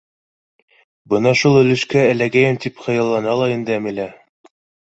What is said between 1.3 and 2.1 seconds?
шул өлөшкә